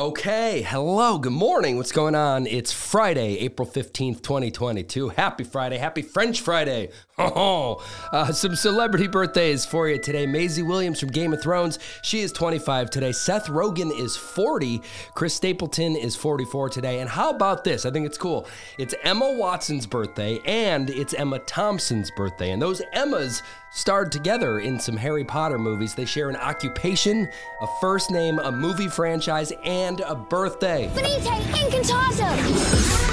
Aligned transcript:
Okay, 0.00 0.62
hello, 0.62 1.18
good 1.18 1.34
morning. 1.34 1.76
What's 1.76 1.92
going 1.92 2.14
on? 2.14 2.46
It's 2.46 2.72
Friday, 2.72 3.36
April 3.40 3.68
15th, 3.68 4.22
2022. 4.22 5.10
Happy 5.10 5.44
Friday, 5.44 5.76
happy 5.76 6.00
French 6.00 6.40
Friday. 6.40 6.88
Oh, 7.20 7.82
uh, 8.12 8.32
some 8.32 8.56
celebrity 8.56 9.06
birthdays 9.06 9.66
for 9.66 9.88
you 9.88 9.98
today. 9.98 10.26
Maisie 10.26 10.62
Williams 10.62 11.00
from 11.00 11.10
Game 11.10 11.32
of 11.32 11.42
Thrones, 11.42 11.78
she 12.02 12.20
is 12.20 12.32
25 12.32 12.90
today. 12.90 13.12
Seth 13.12 13.46
Rogen 13.46 13.96
is 13.98 14.16
40. 14.16 14.82
Chris 15.14 15.34
Stapleton 15.34 15.96
is 15.96 16.16
44 16.16 16.70
today. 16.70 17.00
And 17.00 17.10
how 17.10 17.30
about 17.30 17.64
this? 17.64 17.84
I 17.84 17.90
think 17.90 18.06
it's 18.06 18.18
cool. 18.18 18.46
It's 18.78 18.94
Emma 19.02 19.30
Watson's 19.32 19.86
birthday 19.86 20.40
and 20.46 20.88
it's 20.90 21.12
Emma 21.14 21.38
Thompson's 21.40 22.10
birthday. 22.10 22.52
And 22.52 22.62
those 22.62 22.80
Emmas 22.92 23.42
starred 23.70 24.10
together 24.10 24.58
in 24.60 24.80
some 24.80 24.96
Harry 24.96 25.24
Potter 25.24 25.58
movies. 25.58 25.94
They 25.94 26.04
share 26.06 26.30
an 26.30 26.36
occupation, 26.36 27.28
a 27.60 27.66
first 27.80 28.10
name, 28.10 28.38
a 28.38 28.50
movie 28.50 28.88
franchise, 28.88 29.52
and 29.64 30.00
a 30.00 30.14
birthday. 30.14 30.90
Finite 30.94 31.42
incantato! 31.52 33.09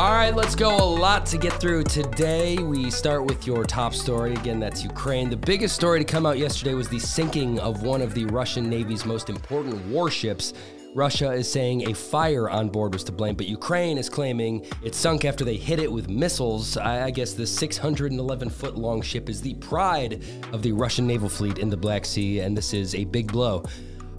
All 0.00 0.12
right, 0.12 0.34
let's 0.34 0.54
go. 0.54 0.74
A 0.74 0.82
lot 0.82 1.26
to 1.26 1.36
get 1.36 1.52
through 1.60 1.84
today. 1.84 2.56
We 2.56 2.90
start 2.90 3.26
with 3.26 3.46
your 3.46 3.64
top 3.64 3.92
story. 3.92 4.32
Again, 4.32 4.58
that's 4.58 4.82
Ukraine. 4.82 5.28
The 5.28 5.36
biggest 5.36 5.74
story 5.74 5.98
to 5.98 6.06
come 6.06 6.24
out 6.24 6.38
yesterday 6.38 6.72
was 6.72 6.88
the 6.88 6.98
sinking 6.98 7.60
of 7.60 7.82
one 7.82 8.00
of 8.00 8.14
the 8.14 8.24
Russian 8.24 8.70
Navy's 8.70 9.04
most 9.04 9.28
important 9.28 9.84
warships. 9.88 10.54
Russia 10.94 11.32
is 11.32 11.52
saying 11.52 11.90
a 11.90 11.94
fire 11.94 12.48
on 12.48 12.70
board 12.70 12.94
was 12.94 13.04
to 13.04 13.12
blame, 13.12 13.34
but 13.34 13.46
Ukraine 13.46 13.98
is 13.98 14.08
claiming 14.08 14.64
it 14.82 14.94
sunk 14.94 15.26
after 15.26 15.44
they 15.44 15.58
hit 15.58 15.78
it 15.78 15.92
with 15.92 16.08
missiles. 16.08 16.78
I, 16.78 17.10
guess 17.10 17.34
the 17.34 17.46
611 17.46 18.48
foot 18.48 18.78
long 18.78 19.02
ship 19.02 19.28
is 19.28 19.42
the 19.42 19.52
pride 19.56 20.24
of 20.54 20.62
the 20.62 20.72
Russian 20.72 21.06
naval 21.06 21.28
fleet 21.28 21.58
in 21.58 21.68
the 21.68 21.76
Black 21.76 22.06
Sea, 22.06 22.40
and 22.40 22.56
this 22.56 22.72
is 22.72 22.94
a 22.94 23.04
big 23.04 23.30
blow. 23.30 23.64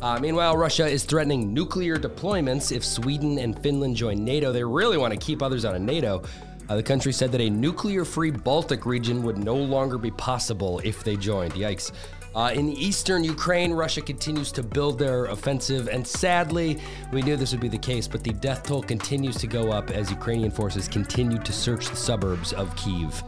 Uh, 0.01 0.17
meanwhile, 0.19 0.57
Russia 0.57 0.87
is 0.87 1.03
threatening 1.03 1.53
nuclear 1.53 1.95
deployments 1.95 2.75
if 2.75 2.83
Sweden 2.83 3.37
and 3.37 3.61
Finland 3.61 3.95
join 3.95 4.25
NATO. 4.25 4.51
They 4.51 4.63
really 4.63 4.97
want 4.97 5.13
to 5.13 5.19
keep 5.19 5.43
others 5.43 5.63
out 5.63 5.75
of 5.75 5.81
NATO. 5.81 6.23
Uh, 6.67 6.75
the 6.75 6.83
country 6.83 7.13
said 7.13 7.31
that 7.33 7.41
a 7.41 7.49
nuclear 7.49 8.03
free 8.03 8.31
Baltic 8.31 8.87
region 8.87 9.21
would 9.21 9.37
no 9.37 9.55
longer 9.55 9.99
be 9.99 10.09
possible 10.11 10.79
if 10.83 11.03
they 11.03 11.17
joined. 11.17 11.53
Yikes. 11.53 11.91
Uh, 12.33 12.49
in 12.55 12.69
eastern 12.69 13.23
Ukraine, 13.23 13.73
Russia 13.73 14.01
continues 14.01 14.51
to 14.53 14.63
build 14.63 14.97
their 14.97 15.25
offensive, 15.25 15.89
and 15.89 16.07
sadly, 16.07 16.79
we 17.11 17.21
knew 17.21 17.35
this 17.35 17.51
would 17.51 17.59
be 17.59 17.67
the 17.67 17.77
case, 17.77 18.07
but 18.07 18.23
the 18.23 18.31
death 18.31 18.63
toll 18.63 18.81
continues 18.81 19.35
to 19.35 19.47
go 19.47 19.69
up 19.69 19.91
as 19.91 20.09
Ukrainian 20.09 20.49
forces 20.49 20.87
continue 20.87 21.39
to 21.39 21.51
search 21.51 21.89
the 21.89 21.95
suburbs 21.95 22.53
of 22.53 22.73
Kiev. 22.77 23.21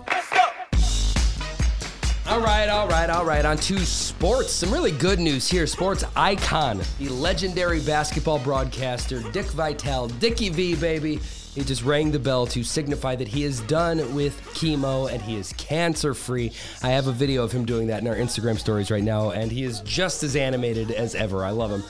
All 2.34 2.42
right, 2.42 2.68
all 2.68 2.88
right, 2.88 3.12
all 3.12 3.26
right. 3.26 3.46
On 3.46 3.58
to 3.58 3.78
sports. 3.86 4.52
Some 4.54 4.72
really 4.72 4.90
good 4.90 5.20
news 5.20 5.48
here. 5.48 5.68
Sports 5.68 6.04
icon, 6.16 6.82
the 6.98 7.10
legendary 7.10 7.80
basketball 7.80 8.40
broadcaster 8.40 9.22
Dick 9.32 9.46
Vitale, 9.52 10.08
Dickie 10.08 10.50
V, 10.50 10.76
baby. 10.76 11.18
He 11.54 11.64
just 11.64 11.84
rang 11.84 12.10
the 12.10 12.18
bell 12.18 12.48
to 12.48 12.64
signify 12.64 13.16
that 13.18 13.28
he 13.28 13.44
is 13.44 13.60
done 13.62 14.16
with 14.16 14.42
chemo 14.56 15.12
and 15.14 15.22
he 15.22 15.36
is 15.36 15.54
cancer 15.60 16.16
free. 16.16 16.52
I 16.82 16.90
have 16.90 17.06
a 17.06 17.12
video 17.12 17.44
of 17.44 17.52
him 17.52 17.66
doing 17.66 17.86
that 17.88 18.02
in 18.02 18.08
our 18.08 18.16
Instagram 18.16 18.58
stories 18.58 18.90
right 18.90 19.04
now, 19.04 19.30
and 19.30 19.52
he 19.52 19.64
is 19.64 19.82
just 19.82 20.24
as 20.24 20.36
animated 20.36 20.90
as 20.90 21.14
ever. 21.14 21.46
I 21.46 21.52
love 21.52 21.70
him. 21.70 21.84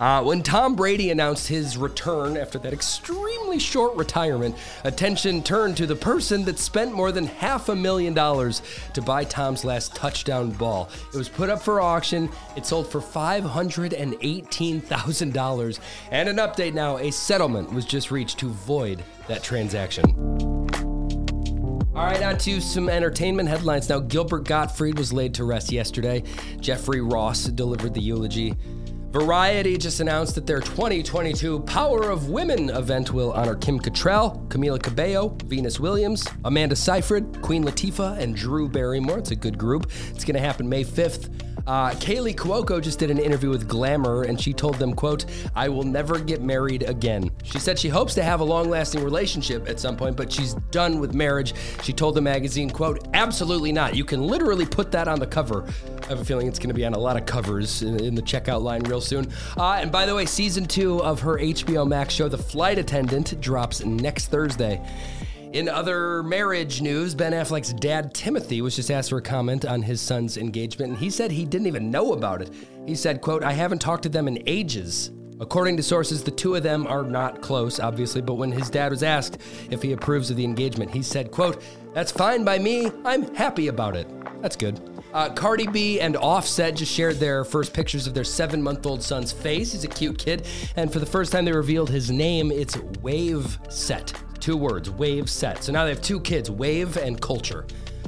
Uh, 0.00 0.22
when 0.22 0.42
Tom 0.42 0.74
Brady 0.74 1.10
announced 1.10 1.46
his 1.48 1.76
return 1.76 2.34
after 2.36 2.58
that 2.58 2.72
extremely 2.72 3.58
short 3.58 3.94
retirement, 3.96 4.56
attention 4.82 5.42
turned 5.42 5.76
to 5.76 5.86
the 5.86 5.94
person 5.94 6.44
that 6.44 6.58
spent 6.58 6.92
more 6.92 7.12
than 7.12 7.26
half 7.26 7.68
a 7.68 7.76
million 7.76 8.14
dollars 8.14 8.62
to 8.92 9.00
buy 9.02 9.22
Tom's 9.24 9.64
last 9.64 9.94
touchdown 9.94 10.50
ball. 10.50 10.88
It 11.12 11.16
was 11.16 11.28
put 11.28 11.50
up 11.50 11.62
for 11.62 11.80
auction. 11.80 12.28
It 12.56 12.66
sold 12.66 12.88
for 12.88 13.00
$518,000. 13.00 15.78
And 16.10 16.28
an 16.28 16.36
update 16.36 16.74
now 16.74 16.98
a 16.98 17.12
settlement 17.12 17.72
was 17.72 17.84
just 17.84 18.10
reached 18.10 18.40
to 18.40 18.48
void 18.48 19.04
that 19.28 19.44
transaction. 19.44 20.04
All 21.94 22.04
right, 22.04 22.20
on 22.22 22.36
to 22.38 22.60
some 22.60 22.88
entertainment 22.88 23.48
headlines. 23.48 23.88
Now, 23.88 24.00
Gilbert 24.00 24.46
Gottfried 24.46 24.98
was 24.98 25.12
laid 25.12 25.34
to 25.34 25.44
rest 25.44 25.70
yesterday. 25.70 26.24
Jeffrey 26.58 27.00
Ross 27.00 27.44
delivered 27.44 27.94
the 27.94 28.00
eulogy. 28.00 28.56
Variety 29.14 29.78
just 29.78 30.00
announced 30.00 30.34
that 30.34 30.44
their 30.44 30.58
2022 30.58 31.60
Power 31.60 32.10
of 32.10 32.30
Women 32.30 32.68
event 32.70 33.12
will 33.12 33.32
honor 33.32 33.54
Kim 33.54 33.78
Cattrall, 33.78 34.44
Camila 34.48 34.82
Cabello, 34.82 35.28
Venus 35.44 35.78
Williams, 35.78 36.26
Amanda 36.44 36.74
Seyfried, 36.74 37.40
Queen 37.40 37.62
Latifah, 37.62 38.18
and 38.18 38.34
Drew 38.34 38.68
Barrymore. 38.68 39.18
It's 39.18 39.30
a 39.30 39.36
good 39.36 39.56
group. 39.56 39.88
It's 40.10 40.24
going 40.24 40.34
to 40.34 40.40
happen 40.40 40.68
May 40.68 40.82
5th. 40.82 41.30
Uh, 41.66 41.90
Kaley 41.92 42.34
Cuoco 42.34 42.82
just 42.82 42.98
did 42.98 43.10
an 43.10 43.18
interview 43.18 43.48
with 43.48 43.68
Glamour, 43.68 44.24
and 44.24 44.38
she 44.38 44.52
told 44.52 44.74
them, 44.76 44.92
"quote 44.92 45.24
I 45.54 45.68
will 45.68 45.84
never 45.84 46.18
get 46.18 46.42
married 46.42 46.82
again." 46.82 47.30
She 47.42 47.58
said 47.58 47.78
she 47.78 47.88
hopes 47.88 48.14
to 48.14 48.22
have 48.22 48.40
a 48.40 48.44
long-lasting 48.44 49.02
relationship 49.02 49.66
at 49.68 49.80
some 49.80 49.96
point, 49.96 50.16
but 50.16 50.30
she's 50.30 50.54
done 50.70 50.98
with 50.98 51.14
marriage. 51.14 51.54
She 51.82 51.92
told 51.92 52.16
the 52.16 52.20
magazine, 52.20 52.68
"quote 52.68 53.08
Absolutely 53.14 53.72
not. 53.72 53.94
You 53.94 54.04
can 54.04 54.26
literally 54.26 54.66
put 54.66 54.90
that 54.92 55.08
on 55.08 55.20
the 55.20 55.26
cover." 55.26 55.64
I 56.04 56.08
have 56.08 56.20
a 56.20 56.24
feeling 56.24 56.46
it's 56.46 56.58
going 56.58 56.68
to 56.68 56.74
be 56.74 56.84
on 56.84 56.92
a 56.92 56.98
lot 56.98 57.16
of 57.16 57.24
covers 57.24 57.82
in, 57.82 57.98
in 57.98 58.14
the 58.14 58.20
checkout 58.20 58.60
line 58.60 58.82
real 58.82 59.00
soon. 59.00 59.32
Uh, 59.56 59.78
and 59.80 59.90
by 59.90 60.04
the 60.04 60.14
way, 60.14 60.26
season 60.26 60.66
two 60.66 61.02
of 61.02 61.20
her 61.20 61.38
HBO 61.38 61.88
Max 61.88 62.12
show, 62.12 62.28
The 62.28 62.36
Flight 62.36 62.76
Attendant, 62.78 63.40
drops 63.40 63.82
next 63.82 64.26
Thursday. 64.26 64.86
In 65.54 65.66
other 65.66 66.22
marriage 66.22 66.82
news, 66.82 67.14
Ben 67.14 67.32
Affleck's 67.32 67.72
dad, 67.72 68.12
Timothy, 68.12 68.60
was 68.60 68.76
just 68.76 68.90
asked 68.90 69.08
for 69.08 69.16
a 69.16 69.22
comment 69.22 69.64
on 69.64 69.80
his 69.80 69.98
son's 69.98 70.36
engagement, 70.36 70.90
and 70.90 70.98
he 70.98 71.08
said 71.08 71.30
he 71.30 71.46
didn't 71.46 71.68
even 71.68 71.90
know 71.90 72.12
about 72.12 72.42
it. 72.42 72.50
He 72.86 72.94
said, 72.94 73.22
quote, 73.22 73.42
I 73.42 73.52
haven't 73.52 73.78
talked 73.78 74.02
to 74.02 74.10
them 74.10 74.28
in 74.28 74.42
ages. 74.46 75.10
According 75.40 75.78
to 75.78 75.82
sources, 75.82 76.22
the 76.22 76.30
two 76.30 76.54
of 76.54 76.62
them 76.62 76.86
are 76.86 77.02
not 77.02 77.40
close, 77.40 77.80
obviously, 77.80 78.20
but 78.20 78.34
when 78.34 78.52
his 78.52 78.68
dad 78.68 78.92
was 78.92 79.02
asked 79.02 79.38
if 79.70 79.80
he 79.80 79.92
approves 79.92 80.28
of 80.30 80.36
the 80.36 80.44
engagement, 80.44 80.90
he 80.90 81.02
said, 81.02 81.30
quote, 81.30 81.62
That's 81.94 82.12
fine 82.12 82.44
by 82.44 82.58
me. 82.58 82.90
I'm 83.06 83.34
happy 83.34 83.68
about 83.68 83.96
it. 83.96 84.06
That's 84.42 84.56
good. 84.56 84.93
Uh, 85.14 85.32
Cardi 85.32 85.68
B 85.68 86.00
and 86.00 86.16
Offset 86.16 86.74
just 86.74 86.92
shared 86.92 87.16
their 87.16 87.44
first 87.44 87.72
pictures 87.72 88.08
of 88.08 88.14
their 88.14 88.24
seven 88.24 88.60
month 88.60 88.84
old 88.84 89.00
son's 89.00 89.30
face. 89.30 89.70
He's 89.70 89.84
a 89.84 89.88
cute 89.88 90.18
kid. 90.18 90.44
And 90.74 90.92
for 90.92 90.98
the 90.98 91.06
first 91.06 91.30
time, 91.30 91.44
they 91.44 91.52
revealed 91.52 91.88
his 91.88 92.10
name. 92.10 92.50
It's 92.50 92.76
Wave 93.00 93.58
Set. 93.68 94.12
Two 94.40 94.56
words, 94.56 94.90
Wave 94.90 95.30
Set. 95.30 95.62
So 95.62 95.72
now 95.72 95.84
they 95.84 95.90
have 95.90 96.02
two 96.02 96.18
kids, 96.18 96.50
Wave 96.50 96.96
and 96.96 97.20
Culture. 97.20 97.64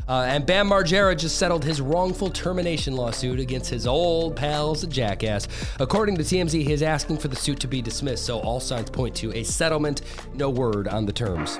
Uh, 0.08 0.24
and 0.28 0.44
Bam 0.44 0.68
Margera 0.68 1.16
just 1.16 1.38
settled 1.38 1.64
his 1.64 1.80
wrongful 1.80 2.30
termination 2.30 2.94
lawsuit 2.94 3.38
against 3.38 3.70
his 3.70 3.86
old 3.86 4.34
pals, 4.34 4.80
the 4.80 4.86
Jackass. 4.88 5.46
According 5.78 6.16
to 6.16 6.22
TMZ, 6.22 6.62
he 6.62 6.72
is 6.72 6.82
asking 6.82 7.18
for 7.18 7.28
the 7.28 7.36
suit 7.36 7.60
to 7.60 7.68
be 7.68 7.80
dismissed, 7.82 8.24
so 8.24 8.40
all 8.40 8.60
signs 8.60 8.90
point 8.90 9.14
to 9.16 9.32
a 9.32 9.44
settlement. 9.44 10.02
No 10.34 10.50
word 10.50 10.88
on 10.88 11.06
the 11.06 11.12
terms. 11.12 11.58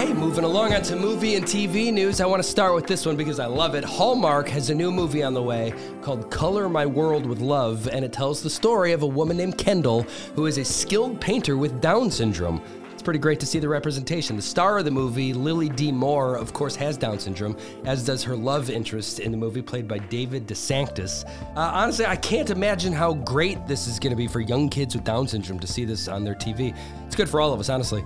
Okay, 0.00 0.14
moving 0.14 0.44
along 0.44 0.72
onto 0.72 0.96
movie 0.96 1.34
and 1.34 1.44
TV 1.44 1.92
news. 1.92 2.22
I 2.22 2.26
want 2.26 2.42
to 2.42 2.48
start 2.48 2.74
with 2.74 2.86
this 2.86 3.04
one 3.04 3.16
because 3.16 3.38
I 3.38 3.44
love 3.44 3.74
it. 3.74 3.84
Hallmark 3.84 4.48
has 4.48 4.70
a 4.70 4.74
new 4.74 4.90
movie 4.90 5.22
on 5.22 5.34
the 5.34 5.42
way 5.42 5.74
called 6.00 6.30
Color 6.30 6.70
My 6.70 6.86
World 6.86 7.26
with 7.26 7.40
Love, 7.40 7.86
and 7.86 8.02
it 8.02 8.10
tells 8.10 8.42
the 8.42 8.48
story 8.48 8.92
of 8.92 9.02
a 9.02 9.06
woman 9.06 9.36
named 9.36 9.58
Kendall 9.58 10.04
who 10.34 10.46
is 10.46 10.56
a 10.56 10.64
skilled 10.64 11.20
painter 11.20 11.58
with 11.58 11.82
Down 11.82 12.10
syndrome. 12.10 12.62
It's 12.94 13.02
pretty 13.02 13.18
great 13.18 13.40
to 13.40 13.46
see 13.46 13.58
the 13.58 13.68
representation. 13.68 14.36
The 14.36 14.42
star 14.42 14.78
of 14.78 14.86
the 14.86 14.90
movie, 14.90 15.34
Lily 15.34 15.68
D. 15.68 15.92
Moore, 15.92 16.36
of 16.36 16.54
course, 16.54 16.74
has 16.76 16.96
Down 16.96 17.18
syndrome, 17.18 17.54
as 17.84 18.02
does 18.02 18.24
her 18.24 18.34
love 18.34 18.70
interest 18.70 19.20
in 19.20 19.30
the 19.30 19.36
movie, 19.36 19.60
played 19.60 19.86
by 19.86 19.98
David 19.98 20.46
DeSanctis. 20.46 21.28
Uh, 21.56 21.72
honestly, 21.74 22.06
I 22.06 22.16
can't 22.16 22.48
imagine 22.48 22.94
how 22.94 23.12
great 23.12 23.66
this 23.66 23.86
is 23.86 23.98
going 23.98 24.12
to 24.12 24.16
be 24.16 24.28
for 24.28 24.40
young 24.40 24.70
kids 24.70 24.94
with 24.94 25.04
Down 25.04 25.28
syndrome 25.28 25.60
to 25.60 25.66
see 25.66 25.84
this 25.84 26.08
on 26.08 26.24
their 26.24 26.34
TV. 26.34 26.74
It's 27.04 27.16
good 27.16 27.28
for 27.28 27.42
all 27.42 27.52
of 27.52 27.60
us, 27.60 27.68
honestly. 27.68 28.02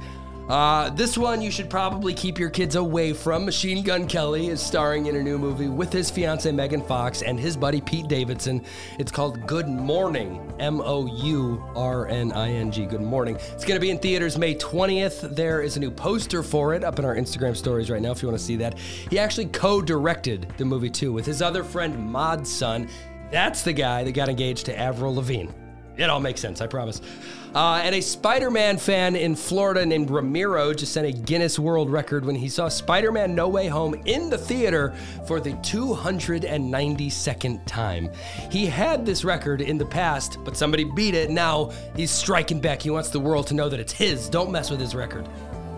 Uh, 0.49 0.91
this 0.91 1.17
one 1.17 1.41
you 1.41 1.51
should 1.51 1.71
probably 1.71 2.13
keep 2.13 2.39
your 2.39 2.51
kids 2.51 2.77
away 2.77 3.15
from. 3.15 3.47
Machine 3.47 3.83
Gun 3.83 4.07
Kelly 4.07 4.49
is 4.49 4.61
starring 4.61 5.07
in 5.07 5.17
a 5.17 5.23
new 5.23 5.39
movie 5.39 5.69
with 5.69 5.91
his 5.91 6.11
fiancee 6.11 6.53
Megan 6.53 6.83
Fox 6.83 7.23
and 7.23 7.41
his 7.41 7.57
buddy 7.57 7.81
Pete 7.81 8.09
Davidson. 8.09 8.63
It's 8.99 9.11
called 9.11 9.47
Good 9.47 9.69
Morning, 9.69 10.53
M 10.61 10.83
O 10.83 11.07
U 11.07 11.65
R 11.75 12.09
N 12.09 12.31
I 12.33 12.51
N 12.51 12.71
G. 12.71 12.85
Good 12.85 13.01
Morning. 13.01 13.37
It's 13.37 13.65
going 13.65 13.77
to 13.77 13.81
be 13.81 13.91
in 13.91 13.99
theaters 13.99 14.37
May 14.37 14.55
20th. 14.55 15.35
There 15.35 15.63
is 15.63 15.79
a 15.79 15.81
new 15.81 15.91
poster 15.91 16.43
for 16.43 16.75
it 16.75 16.85
up 16.85 16.99
in 16.99 17.07
our 17.07 17.17
Instagram 17.17 17.57
stories 17.57 17.91
right 17.91 18.03
now 18.03 18.11
if 18.11 18.21
you 18.21 18.29
want 18.29 18.39
to 18.39 18.45
see 18.45 18.57
that. 18.57 18.79
He 18.79 19.19
actually 19.19 19.47
co 19.47 19.81
directed 19.81 20.53
the 20.59 20.67
movie 20.67 20.91
too 20.91 21.11
with 21.11 21.25
his 21.25 21.41
other 21.41 21.65
friend 21.65 21.99
Mod 21.99 22.47
Sun. 22.47 22.91
That's 23.31 23.63
the 23.63 23.73
guy 23.73 24.05
that 24.05 24.13
got 24.13 24.29
engaged 24.29 24.67
to 24.67 24.79
Avril 24.79 25.15
Lavigne. 25.15 25.64
It 25.97 26.11
all 26.11 26.21
makes 26.21 26.41
sense, 26.41 26.61
I 26.61 26.67
promise. 26.67 27.01
Uh, 27.55 27.81
and 27.85 27.95
a 27.95 28.01
Spider 28.01 28.51
Man 28.51 28.79
fan 28.79 29.15
in 29.15 29.37
Florida 29.37 29.87
named 29.87 30.11
Ramiro 30.11 30.75
just 30.75 30.93
set 30.93 31.05
a 31.05 31.13
Guinness 31.13 31.57
World 31.57 31.89
Record 31.89 32.25
when 32.25 32.35
he 32.35 32.49
saw 32.49 32.69
Spider 32.69 33.13
Man 33.13 33.37
No 33.37 33.49
Way 33.49 33.69
Home 33.69 33.95
in 34.07 34.29
the 34.29 34.39
theater 34.39 34.93
for 35.29 35.39
the 35.39 35.53
292nd 35.53 37.65
time. 37.65 38.11
He 38.51 38.67
had 38.67 39.07
this 39.07 39.23
record 39.23 39.61
in 39.61 39.79
the 39.79 39.87
past, 39.87 40.39
but 40.45 40.57
somebody 40.57 40.83
beat 40.83 41.15
it. 41.15 41.31
Now 41.31 41.71
he's 41.95 42.11
striking 42.11 42.61
back. 42.61 42.83
He 42.83 42.91
wants 42.91 43.11
the 43.11 43.21
world 43.21 43.47
to 43.49 43.55
know 43.55 43.69
that 43.69 43.79
it's 43.79 43.93
his. 43.93 44.29
Don't 44.29 44.51
mess 44.51 44.71
with 44.71 44.81
his 44.81 44.97
record. 44.97 45.29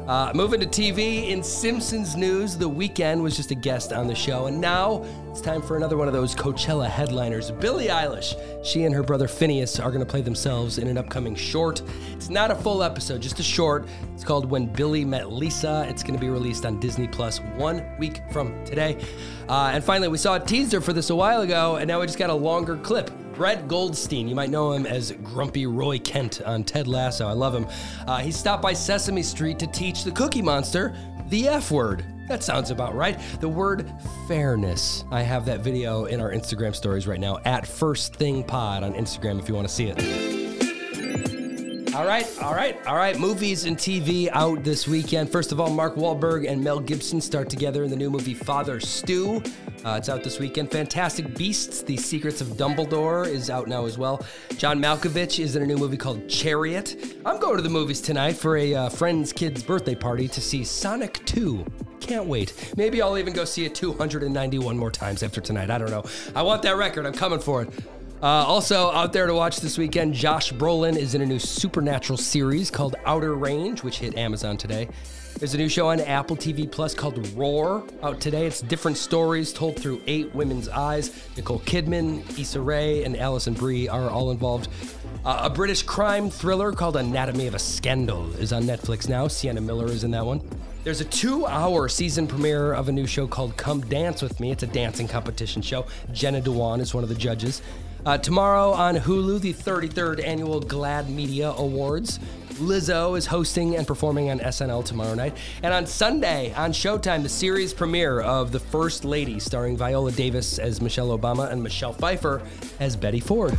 Uh, 0.07 0.31
moving 0.37 0.61
to 0.61 0.67
TV, 0.67 1.31
in 1.31 1.43
Simpsons 1.43 2.15
news, 2.15 2.57
The 2.57 2.71
Weeknd 2.71 3.21
was 3.21 3.37
just 3.37 3.51
a 3.51 3.57
guest 3.57 3.93
on 3.93 4.07
the 4.07 4.15
show, 4.15 4.47
and 4.47 4.61
now 4.61 5.05
it's 5.31 5.41
time 5.41 5.61
for 5.61 5.77
another 5.77 5.97
one 5.97 6.07
of 6.07 6.15
those 6.15 6.33
Coachella 6.33 6.89
headliners. 6.89 7.51
Billie 7.51 7.89
Eilish. 7.89 8.39
She 8.65 8.85
and 8.85 8.95
her 8.95 9.03
brother 9.03 9.27
Finneas 9.27 9.85
are 9.85 9.91
going 9.91 10.05
to 10.05 10.07
play 10.09 10.21
themselves 10.21 10.79
in 10.79 10.87
an 10.87 10.97
upcoming 10.97 11.35
short. 11.35 11.83
It's 12.13 12.31
not 12.31 12.53
a 12.53 12.55
full 12.55 12.85
episode, 12.85 13.21
just 13.21 13.41
a 13.41 13.43
short. 13.43 13.89
It's 14.15 14.23
called 14.23 14.49
When 14.49 14.67
Billie 14.67 15.05
Met 15.05 15.33
Lisa. 15.33 15.85
It's 15.89 16.05
going 16.05 16.15
to 16.15 16.21
be 16.21 16.29
released 16.29 16.65
on 16.65 16.79
Disney 16.79 17.09
Plus 17.09 17.41
one 17.57 17.85
week 17.99 18.23
from 18.31 18.65
today. 18.65 19.05
Uh, 19.49 19.73
and 19.75 19.83
finally, 19.83 20.07
we 20.07 20.19
saw 20.19 20.37
a 20.37 20.41
teaser 20.41 20.81
for 20.81 20.93
this 20.93 21.11
a 21.11 21.17
while 21.17 21.41
ago, 21.41 21.77
and 21.77 21.89
now 21.89 21.99
we 21.99 22.07
just 22.07 22.19
got 22.19 22.31
a 22.31 22.35
longer 22.35 22.77
clip. 22.77 23.11
Brett 23.37 23.69
Goldstein, 23.69 24.29
you 24.29 24.35
might 24.35 24.49
know 24.49 24.73
him 24.73 24.87
as 24.87 25.13
Grumpy 25.23 25.67
Roy 25.67 25.99
Kent 25.99 26.41
on 26.41 26.65
Ted 26.65 26.89
Lasso. 26.89 27.29
I 27.29 27.33
love 27.33 27.55
him. 27.55 27.67
Uh, 28.07 28.19
he 28.19 28.33
stopped 28.33 28.63
by 28.63 28.73
Sesame 28.73 29.23
Street 29.23 29.59
to 29.59 29.67
teach 29.67 30.05
the 30.05 30.11
Cookie 30.11 30.41
Monster 30.41 30.97
the 31.29 31.49
F 31.49 31.71
word. 31.71 32.05
That 32.29 32.43
sounds 32.43 32.71
about 32.71 32.95
right. 32.95 33.19
The 33.41 33.49
word 33.49 33.93
fairness. 34.27 35.05
I 35.11 35.23
have 35.23 35.45
that 35.47 35.61
video 35.61 36.07
in 36.07 36.21
our 36.21 36.33
Instagram 36.33 36.75
stories 36.75 37.07
right 37.07 37.21
now 37.21 37.39
at 37.45 37.67
First 37.67 38.17
Thing 38.17 38.43
Pod 38.43 38.83
on 38.83 38.95
Instagram 38.95 39.39
if 39.39 39.49
you 39.49 39.55
want 39.55 39.69
to 39.69 39.75
see 39.75 39.89
it. 39.89 40.36
All 41.97 42.07
right, 42.07 42.27
all 42.43 42.55
right, 42.55 42.87
all 42.87 42.95
right. 42.95 43.19
Movies 43.19 43.65
and 43.65 43.75
TV 43.75 44.29
out 44.33 44.63
this 44.63 44.87
weekend. 44.87 45.33
First 45.33 45.51
of 45.51 45.59
all, 45.59 45.71
Mark 45.71 45.95
Wahlberg 45.95 46.47
and 46.47 46.63
Mel 46.63 46.79
Gibson 46.79 47.23
start 47.23 47.49
together 47.49 47.85
in 47.85 47.91
the 47.91 47.97
new 47.97 48.11
movie 48.11 48.35
Father 48.35 48.81
Stu. 48.81 49.43
Uh, 49.83 49.95
it's 49.97 50.11
out 50.11 50.23
this 50.23 50.39
weekend. 50.39 50.71
Fantastic 50.71 51.35
Beasts: 51.39 51.81
The 51.81 51.97
Secrets 51.97 52.43
of 52.43 52.49
Dumbledore 52.49 53.27
is 53.27 53.49
out 53.49 53.67
now 53.67 53.87
as 53.87 53.97
well. 53.97 54.23
John 54.59 54.79
Malkovich 54.79 55.43
is 55.43 55.57
in 55.57 55.63
a 55.63 55.67
new 55.67 55.79
movie 55.79 55.97
called 55.97 56.29
Chariot. 56.29 57.17
I'm 57.25 57.41
going 57.41 57.57
to 57.57 57.63
the 57.63 57.71
movies 57.71 58.03
tonight 58.03 58.37
for 58.37 58.59
a 58.59 58.75
uh, 58.75 58.89
friend's 58.91 59.33
kid's 59.33 59.63
birthday 59.63 59.95
party 59.95 60.29
to 60.29 60.41
see 60.43 60.65
Sonic 60.65 61.25
2. 61.25 61.65
Can't 62.01 62.27
wait. 62.27 62.75
Maybe 62.77 63.01
I'll 63.01 63.17
even 63.17 63.33
go 63.33 63.47
see 63.47 63.65
it 63.65 63.75
291 63.75 64.77
more 64.77 64.91
times 64.91 65.23
after 65.23 65.41
tonight. 65.41 65.71
I 65.71 65.79
don't 65.79 65.91
know. 65.91 66.05
I 66.35 66.43
want 66.43 66.61
that 66.61 66.77
record. 66.77 67.07
I'm 67.07 67.15
coming 67.15 67.41
for 67.41 67.63
it. 67.63 67.71
Uh, 68.23 68.27
also, 68.27 68.91
out 68.93 69.13
there 69.13 69.27
to 69.27 69.35
watch 69.35 69.59
this 69.61 69.77
weekend, 69.77 70.15
Josh 70.15 70.51
Brolin 70.51 70.97
is 70.97 71.15
in 71.15 71.21
a 71.21 71.27
new 71.27 71.39
supernatural 71.39 72.17
series 72.17 72.71
called 72.71 72.97
Outer 73.05 73.35
Range, 73.35 73.83
which 73.83 73.99
hit 73.99 74.17
Amazon 74.17 74.57
today. 74.57 74.89
There's 75.39 75.53
a 75.53 75.59
new 75.59 75.69
show 75.69 75.89
on 75.89 76.01
Apple 76.01 76.35
TV 76.35 76.71
Plus 76.71 76.95
called 76.95 77.19
Roar 77.35 77.85
out 78.03 78.19
today. 78.19 78.47
It's 78.47 78.63
different 78.63 78.97
stories 78.97 79.53
told 79.53 79.79
through 79.79 80.01
eight 80.07 80.35
women's 80.35 80.67
eyes. 80.67 81.11
Nicole 81.37 81.61
Kidman, 81.61 82.23
Issa 82.39 82.59
Rae, 82.59 83.05
and 83.05 83.19
Alison 83.19 83.53
Brie 83.53 83.87
are 83.87 84.09
all 84.09 84.31
involved. 84.31 84.71
Uh, 85.27 85.41
a 85.43 85.51
British 85.51 85.83
crime 85.83 86.31
thriller 86.31 86.73
called 86.73 86.97
Anatomy 86.97 87.49
of 87.49 87.55
a 87.55 87.59
Scandal 87.59 88.33
is 88.37 88.51
on 88.51 88.63
Netflix 88.63 89.11
now. 89.11 89.29
Sienna 89.29 89.61
Miller 89.61 89.89
is 89.89 90.05
in 90.05 90.11
that 90.13 90.25
one. 90.25 90.41
There's 90.85 91.03
a 91.03 91.05
two 91.05 91.45
hour 91.47 91.89
season 91.89 92.27
premiere 92.27 92.73
of 92.73 92.89
a 92.89 92.93
new 92.93 93.07
show 93.07 93.27
called 93.27 93.59
Come 93.59 93.83
Dance 93.83 94.23
With 94.23 94.41
Me. 94.41 94.53
It's 94.53 94.63
a 94.63 94.69
dancing 94.69 95.07
competition 95.07 95.61
show. 95.61 95.85
Jenna 96.13 96.41
Dewan 96.41 96.81
is 96.81 96.95
one 96.95 97.03
of 97.03 97.11
the 97.11 97.15
judges. 97.15 97.61
Uh, 98.07 98.17
tomorrow 98.17 98.71
on 98.71 98.95
Hulu, 98.95 99.41
the 99.41 99.53
33rd 99.53 100.25
annual 100.25 100.61
GLAAD 100.61 101.09
Media 101.09 101.51
Awards. 101.51 102.21
Lizzo 102.51 103.19
is 103.19 103.27
hosting 103.27 103.75
and 103.75 103.85
performing 103.85 104.31
on 104.31 104.39
SNL 104.39 104.85
tomorrow 104.85 105.15
night. 105.15 105.37
And 105.65 105.75
on 105.75 105.87
Sunday 105.87 106.55
on 106.55 106.73
Showtime, 106.73 107.25
the 107.25 107.29
series 107.29 107.75
premiere 107.75 108.21
of 108.21 108.53
The 108.53 108.61
First 108.61 109.05
Lady, 109.05 109.41
starring 109.41 109.77
Viola 109.77 110.13
Davis 110.13 110.61
as 110.61 110.81
Michelle 110.81 111.19
Obama 111.19 111.51
and 111.51 111.61
Michelle 111.61 111.95
Pfeiffer 111.95 112.43
as 112.79 112.95
Betty 112.95 113.19
Ford. 113.19 113.59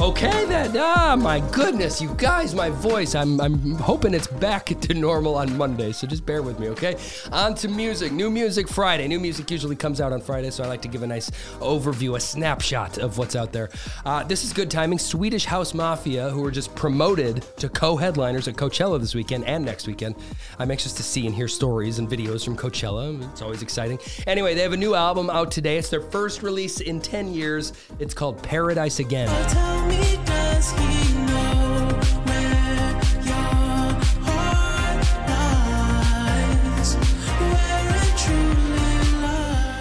Okay 0.00 0.46
then. 0.46 0.74
Ah, 0.78 1.14
my 1.14 1.40
goodness, 1.50 2.00
you 2.00 2.14
guys, 2.16 2.54
my 2.54 2.70
voice. 2.70 3.14
I'm 3.14 3.38
I'm 3.38 3.74
hoping 3.74 4.14
it's 4.14 4.26
back 4.26 4.64
to 4.80 4.94
normal 4.94 5.34
on 5.34 5.54
Monday, 5.58 5.92
so 5.92 6.06
just 6.06 6.24
bear 6.24 6.42
with 6.42 6.58
me, 6.58 6.68
okay? 6.70 6.96
On 7.32 7.54
to 7.56 7.68
music. 7.68 8.10
New 8.10 8.30
music 8.30 8.66
Friday. 8.66 9.06
New 9.08 9.20
music 9.20 9.50
usually 9.50 9.76
comes 9.76 10.00
out 10.00 10.14
on 10.14 10.22
Friday, 10.22 10.50
so 10.52 10.64
I 10.64 10.68
like 10.68 10.80
to 10.82 10.88
give 10.88 11.02
a 11.02 11.06
nice 11.06 11.28
overview, 11.58 12.16
a 12.16 12.20
snapshot 12.20 12.96
of 12.96 13.18
what's 13.18 13.36
out 13.36 13.52
there. 13.52 13.68
Uh, 14.06 14.24
this 14.24 14.42
is 14.42 14.54
good 14.54 14.70
timing. 14.70 14.98
Swedish 14.98 15.44
House 15.44 15.74
Mafia, 15.74 16.30
who 16.30 16.40
were 16.40 16.50
just 16.50 16.74
promoted 16.74 17.42
to 17.58 17.68
co-headliners 17.68 18.48
at 18.48 18.54
Coachella 18.54 18.98
this 18.98 19.14
weekend 19.14 19.44
and 19.44 19.62
next 19.66 19.86
weekend. 19.86 20.14
I'm 20.58 20.70
anxious 20.70 20.94
to 20.94 21.02
see 21.02 21.26
and 21.26 21.34
hear 21.34 21.46
stories 21.46 21.98
and 21.98 22.08
videos 22.08 22.42
from 22.42 22.56
Coachella. 22.56 23.22
It's 23.32 23.42
always 23.42 23.60
exciting. 23.60 23.98
Anyway, 24.26 24.54
they 24.54 24.62
have 24.62 24.72
a 24.72 24.78
new 24.78 24.94
album 24.94 25.28
out 25.28 25.50
today. 25.50 25.76
It's 25.76 25.90
their 25.90 26.00
first 26.00 26.42
release 26.42 26.80
in 26.80 27.02
10 27.02 27.34
years. 27.34 27.74
It's 27.98 28.14
called 28.14 28.42
Paradise 28.42 28.98
Again. 28.98 29.89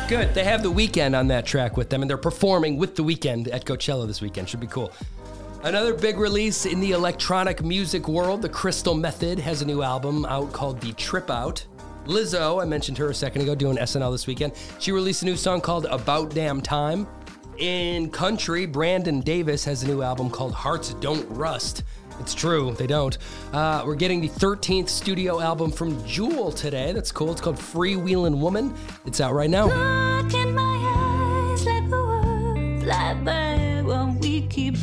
Good. 0.09 0.33
They 0.33 0.43
have 0.43 0.63
the 0.63 0.71
Weeknd 0.71 1.15
on 1.15 1.27
that 1.27 1.45
track 1.45 1.77
with 1.77 1.89
them, 1.89 2.01
and 2.01 2.09
they're 2.09 2.17
performing 2.17 2.77
with 2.77 2.95
the 2.95 3.03
Weeknd 3.03 3.47
at 3.53 3.63
Coachella 3.63 4.07
this 4.07 4.21
weekend. 4.21 4.49
Should 4.49 4.59
be 4.59 4.65
cool. 4.65 4.91
Another 5.61 5.93
big 5.93 6.17
release 6.17 6.65
in 6.65 6.79
the 6.79 6.93
electronic 6.93 7.61
music 7.63 8.07
world, 8.07 8.41
the 8.41 8.49
Crystal 8.49 8.95
Method 8.95 9.37
has 9.37 9.61
a 9.61 9.65
new 9.65 9.83
album 9.83 10.25
out 10.25 10.51
called 10.51 10.81
The 10.81 10.93
Trip 10.93 11.29
Out. 11.29 11.63
Lizzo, 12.05 12.59
I 12.59 12.65
mentioned 12.65 12.97
her 12.97 13.11
a 13.11 13.13
second 13.13 13.43
ago, 13.43 13.53
doing 13.53 13.77
SNL 13.77 14.11
this 14.11 14.25
weekend. 14.25 14.53
She 14.79 14.91
released 14.91 15.21
a 15.21 15.25
new 15.25 15.37
song 15.37 15.61
called 15.61 15.85
About 15.85 16.33
Damn 16.33 16.59
Time. 16.59 17.05
In 17.59 18.09
country, 18.09 18.65
Brandon 18.65 19.19
Davis 19.19 19.65
has 19.65 19.83
a 19.83 19.87
new 19.87 20.01
album 20.01 20.29
called 20.29 20.53
Hearts 20.53 20.93
Don't 20.95 21.29
Rust. 21.29 21.83
It's 22.21 22.33
true, 22.33 22.73
they 22.77 22.87
don't. 22.87 23.17
Uh, 23.51 23.83
we're 23.85 23.95
getting 23.95 24.21
the 24.21 24.29
13th 24.29 24.87
studio 24.87 25.41
album 25.41 25.69
from 25.69 26.05
Jewel 26.05 26.53
today. 26.53 26.93
That's 26.93 27.11
cool. 27.11 27.33
It's 27.33 27.41
called 27.41 27.57
Freewheelin' 27.57 28.39
Woman. 28.39 28.73
It's 29.05 29.19
out 29.19 29.33
right 29.33 29.49
now. 29.49 29.65
Look 29.65 30.33
in 30.33 30.55
my 30.55 31.51
eyes, 31.51 31.65
let 31.65 31.89
the 31.89 31.97
world 31.97 32.83
fly 32.83 33.13
by 33.25 33.59
we 34.21 34.41
keep 34.47 34.75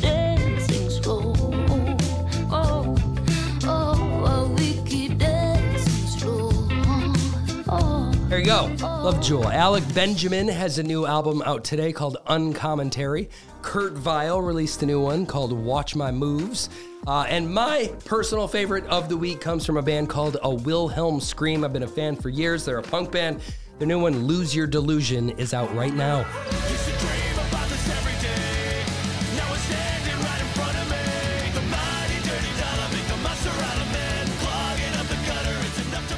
There 8.37 8.45
you 8.45 8.77
go. 8.77 8.85
Love 8.85 9.19
Jewel. 9.19 9.49
Alec 9.49 9.83
Benjamin 9.95 10.47
has 10.47 10.77
a 10.77 10.83
new 10.83 11.07
album 11.07 11.41
out 11.41 11.63
today 11.63 11.91
called 11.91 12.17
Uncommentary. 12.27 13.31
Kurt 13.63 13.93
Vile 13.93 14.39
released 14.43 14.83
a 14.83 14.85
new 14.85 15.01
one 15.01 15.25
called 15.25 15.51
Watch 15.51 15.95
My 15.95 16.11
Moves. 16.11 16.69
Uh, 17.07 17.25
and 17.27 17.51
my 17.51 17.91
personal 18.05 18.47
favorite 18.47 18.85
of 18.85 19.09
the 19.09 19.17
week 19.17 19.41
comes 19.41 19.65
from 19.65 19.77
a 19.77 19.81
band 19.81 20.09
called 20.09 20.37
A 20.43 20.53
Wilhelm 20.53 21.19
Scream. 21.19 21.63
I've 21.63 21.73
been 21.73 21.81
a 21.81 21.87
fan 21.87 22.15
for 22.15 22.29
years. 22.29 22.63
They're 22.63 22.77
a 22.77 22.83
punk 22.83 23.11
band. 23.11 23.41
Their 23.79 23.87
new 23.87 23.99
one, 23.99 24.27
Lose 24.27 24.55
Your 24.55 24.67
Delusion, 24.67 25.31
is 25.31 25.55
out 25.55 25.73
right 25.73 25.95
now. 25.95 26.23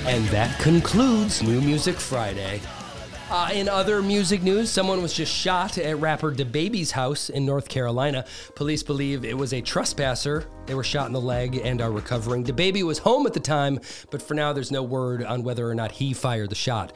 And 0.10 0.26
that 0.30 0.58
concludes 0.58 1.44
New 1.44 1.62
Music 1.62 1.96
Friday. 1.96 2.62
Uh, 3.30 3.52
in 3.54 3.70
other 3.70 4.02
music 4.02 4.42
news, 4.42 4.72
someone 4.72 5.04
was 5.04 5.14
just 5.14 5.32
shot 5.32 5.78
at 5.78 6.00
rapper 6.00 6.32
DaBaby's 6.32 6.90
house 6.90 7.30
in 7.30 7.46
North 7.46 7.70
Carolina. 7.70 8.26
Police 8.56 8.82
believe 8.82 9.24
it 9.24 9.38
was 9.38 9.54
a 9.54 9.62
trespasser. 9.62 10.48
They 10.66 10.74
were 10.74 10.84
shot 10.84 11.06
in 11.06 11.14
the 11.14 11.22
leg 11.22 11.62
and 11.64 11.80
are 11.80 11.92
recovering. 11.92 12.44
DaBaby 12.44 12.82
was 12.82 12.98
home 12.98 13.28
at 13.28 13.34
the 13.34 13.40
time, 13.40 13.80
but 14.10 14.20
for 14.20 14.34
now, 14.34 14.52
there's 14.52 14.72
no 14.72 14.82
word 14.82 15.24
on 15.24 15.44
whether 15.44 15.70
or 15.70 15.76
not 15.76 15.92
he 15.92 16.16
fired 16.16 16.50
the 16.50 16.56
shot. 16.56 16.92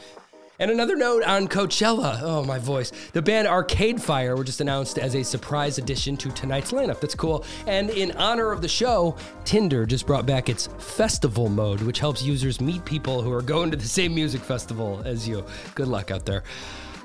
And 0.59 0.69
another 0.69 0.95
note 0.95 1.23
on 1.23 1.47
Coachella. 1.47 2.19
Oh, 2.21 2.43
my 2.43 2.59
voice. 2.59 2.91
The 3.13 3.23
band 3.23 3.47
Arcade 3.47 3.99
Fire 3.99 4.35
were 4.35 4.43
just 4.43 4.61
announced 4.61 4.99
as 4.99 5.15
a 5.15 5.23
surprise 5.23 5.79
addition 5.79 6.15
to 6.17 6.29
tonight's 6.31 6.71
lineup. 6.71 7.01
That's 7.01 7.15
cool. 7.15 7.43
And 7.65 7.89
in 7.89 8.11
honor 8.11 8.51
of 8.51 8.61
the 8.61 8.67
show, 8.67 9.15
Tinder 9.45 9.87
just 9.87 10.05
brought 10.05 10.27
back 10.27 10.49
its 10.49 10.67
festival 10.77 11.49
mode, 11.49 11.81
which 11.81 11.97
helps 11.97 12.21
users 12.21 12.61
meet 12.61 12.85
people 12.85 13.23
who 13.23 13.31
are 13.31 13.41
going 13.41 13.71
to 13.71 13.77
the 13.77 13.87
same 13.87 14.13
music 14.13 14.41
festival 14.41 15.01
as 15.05 15.27
you. 15.27 15.43
Good 15.73 15.87
luck 15.87 16.11
out 16.11 16.25
there. 16.25 16.43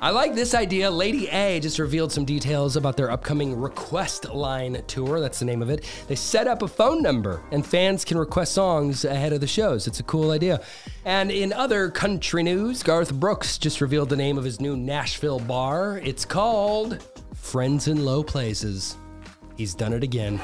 I 0.01 0.11
like 0.11 0.35
this 0.35 0.55
idea. 0.55 0.89
Lady 0.89 1.27
A 1.29 1.59
just 1.59 1.81
revealed 1.81 2.13
some 2.13 2.25
details 2.25 2.77
about 2.77 2.97
their 2.97 3.11
upcoming 3.11 3.61
Request 3.61 4.29
Line 4.33 4.81
tour. 4.87 5.19
That's 5.19 5.41
the 5.41 5.45
name 5.45 5.61
of 5.61 5.71
it. 5.71 5.85
They 6.07 6.15
set 6.15 6.47
up 6.47 6.63
a 6.63 6.69
phone 6.69 7.03
number, 7.03 7.43
and 7.51 7.67
fans 7.67 8.05
can 8.05 8.17
request 8.17 8.53
songs 8.53 9.05
ahead 9.05 9.33
of 9.33 9.41
the 9.41 9.49
shows. 9.49 9.89
It's 9.89 9.99
a 9.99 10.05
cool 10.05 10.31
idea. 10.31 10.61
And 11.05 11.33
in 11.33 11.53
other 11.53 11.91
country 11.91 12.45
news, 12.45 12.85
Garth 12.85 13.13
Brooks 13.13 13.59
just 13.59 13.81
revealed 13.81 14.09
the 14.09 14.17
name 14.17 14.39
of 14.39 14.45
his 14.45 14.61
new 14.61 14.77
Nashville 14.77 15.41
bar. 15.41 15.99
It's 16.05 16.25
called 16.25 17.05
Friends 17.35 17.89
in 17.89 18.05
Low 18.05 18.23
Places. 18.23 18.97
He's 19.57 19.75
done 19.75 19.93
it 19.93 20.05
again. 20.05 20.41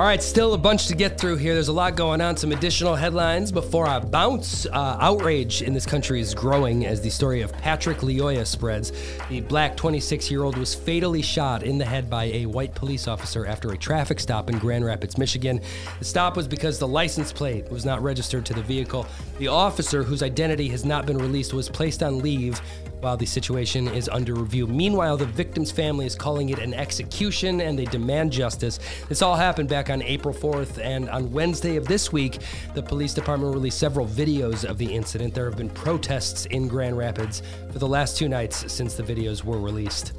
All 0.00 0.06
right, 0.06 0.22
still 0.22 0.54
a 0.54 0.58
bunch 0.58 0.86
to 0.86 0.94
get 0.94 1.20
through 1.20 1.36
here. 1.36 1.52
There's 1.52 1.68
a 1.68 1.74
lot 1.74 1.94
going 1.94 2.22
on. 2.22 2.34
Some 2.34 2.52
additional 2.52 2.94
headlines 2.94 3.52
before 3.52 3.86
I 3.86 3.98
bounce. 3.98 4.64
Uh, 4.64 4.96
outrage 4.98 5.60
in 5.60 5.74
this 5.74 5.84
country 5.84 6.22
is 6.22 6.34
growing 6.34 6.86
as 6.86 7.02
the 7.02 7.10
story 7.10 7.42
of 7.42 7.52
Patrick 7.52 7.98
Lyoya 7.98 8.46
spreads. 8.46 8.94
The 9.28 9.42
black 9.42 9.76
26 9.76 10.30
year 10.30 10.42
old 10.42 10.56
was 10.56 10.74
fatally 10.74 11.20
shot 11.20 11.64
in 11.64 11.76
the 11.76 11.84
head 11.84 12.08
by 12.08 12.24
a 12.24 12.46
white 12.46 12.74
police 12.74 13.08
officer 13.08 13.44
after 13.44 13.72
a 13.72 13.76
traffic 13.76 14.20
stop 14.20 14.48
in 14.48 14.58
Grand 14.58 14.86
Rapids, 14.86 15.18
Michigan. 15.18 15.60
The 15.98 16.06
stop 16.06 16.34
was 16.34 16.48
because 16.48 16.78
the 16.78 16.88
license 16.88 17.30
plate 17.30 17.70
was 17.70 17.84
not 17.84 18.02
registered 18.02 18.46
to 18.46 18.54
the 18.54 18.62
vehicle. 18.62 19.06
The 19.36 19.48
officer, 19.48 20.02
whose 20.02 20.22
identity 20.22 20.68
has 20.68 20.82
not 20.82 21.04
been 21.04 21.18
released, 21.18 21.52
was 21.52 21.68
placed 21.68 22.02
on 22.02 22.20
leave 22.20 22.58
while 23.00 23.16
the 23.16 23.26
situation 23.26 23.88
is 23.88 24.08
under 24.08 24.34
review. 24.34 24.66
Meanwhile, 24.66 25.16
the 25.16 25.26
victim's 25.26 25.70
family 25.70 26.06
is 26.06 26.14
calling 26.14 26.50
it 26.50 26.58
an 26.58 26.74
execution 26.74 27.60
and 27.60 27.78
they 27.78 27.86
demand 27.86 28.32
justice. 28.32 28.78
This 29.08 29.22
all 29.22 29.36
happened 29.36 29.68
back 29.68 29.90
on 29.90 30.02
April 30.02 30.34
4th, 30.34 30.78
and 30.78 31.08
on 31.10 31.32
Wednesday 31.32 31.76
of 31.76 31.86
this 31.86 32.12
week, 32.12 32.38
the 32.74 32.82
police 32.82 33.14
department 33.14 33.54
released 33.54 33.78
several 33.78 34.06
videos 34.06 34.64
of 34.64 34.78
the 34.78 34.94
incident. 34.94 35.34
There 35.34 35.46
have 35.46 35.56
been 35.56 35.70
protests 35.70 36.46
in 36.46 36.68
Grand 36.68 36.96
Rapids 36.96 37.42
for 37.72 37.78
the 37.78 37.88
last 37.88 38.16
two 38.16 38.28
nights 38.28 38.70
since 38.72 38.94
the 38.94 39.02
videos 39.02 39.44
were 39.44 39.58
released. 39.58 40.12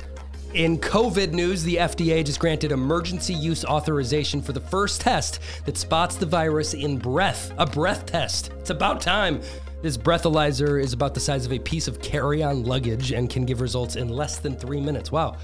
In 0.54 0.78
COVID 0.80 1.32
news, 1.32 1.64
the 1.64 1.78
FDA 1.78 2.26
just 2.26 2.40
granted 2.40 2.74
emergency 2.74 3.34
use 3.34 3.64
authorization 3.64 4.42
for 4.42 4.52
the 4.52 4.60
first 4.60 5.00
test 5.00 5.40
that 5.64 5.78
spots 5.78 6.16
the 6.16 6.26
virus 6.26 6.74
in 6.74 6.98
breath. 6.98 7.54
A 7.58 7.66
breath 7.66 8.06
test. 8.06 8.52
It's 8.60 8.70
about 8.70 9.00
time. 9.00 9.42
This 9.82 9.98
breathalyzer 9.98 10.80
is 10.80 10.94
about 10.94 11.16
the 11.16 11.20
size 11.20 11.44
of 11.44 11.52
a 11.52 11.58
piece 11.58 11.88
of 11.88 12.00
carry 12.04 12.44
on 12.44 12.64
luggage 12.64 13.14
and 13.14 13.28
can 13.28 13.46
give 13.46 13.62
results 13.62 13.96
in 13.96 14.10
less 14.10 14.38
than 14.38 14.56
three 14.56 14.80
minutes. 14.80 15.12
Wow. 15.12 15.38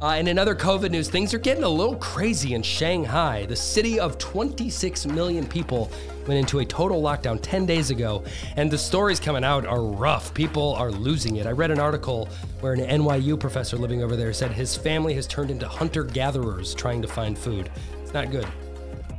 Uh, 0.00 0.12
and 0.12 0.28
in 0.28 0.38
other 0.38 0.54
COVID 0.54 0.92
news, 0.92 1.10
things 1.10 1.34
are 1.34 1.38
getting 1.38 1.64
a 1.64 1.68
little 1.68 1.96
crazy 1.96 2.54
in 2.54 2.62
Shanghai. 2.62 3.46
The 3.46 3.56
city 3.56 3.98
of 3.98 4.16
26 4.16 5.06
million 5.06 5.44
people 5.44 5.90
went 6.28 6.38
into 6.38 6.60
a 6.60 6.64
total 6.64 7.02
lockdown 7.02 7.40
10 7.42 7.66
days 7.66 7.90
ago, 7.90 8.22
and 8.56 8.70
the 8.70 8.78
stories 8.78 9.18
coming 9.18 9.42
out 9.42 9.66
are 9.66 9.82
rough. 9.82 10.32
People 10.34 10.74
are 10.76 10.92
losing 10.92 11.36
it. 11.36 11.46
I 11.46 11.50
read 11.50 11.72
an 11.72 11.80
article 11.80 12.28
where 12.60 12.72
an 12.72 12.80
NYU 12.80 13.38
professor 13.38 13.76
living 13.76 14.04
over 14.04 14.14
there 14.14 14.32
said 14.32 14.52
his 14.52 14.76
family 14.76 15.14
has 15.14 15.26
turned 15.26 15.50
into 15.50 15.66
hunter 15.66 16.04
gatherers 16.04 16.74
trying 16.74 17.02
to 17.02 17.08
find 17.08 17.36
food. 17.36 17.70
It's 18.02 18.14
not 18.14 18.30
good. 18.30 18.46